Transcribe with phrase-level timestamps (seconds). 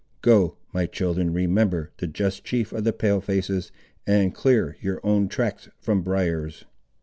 [0.23, 3.71] Go, my children; remember the just chief of the Pale faces,
[4.07, 6.65] and clear your own tracks from briars."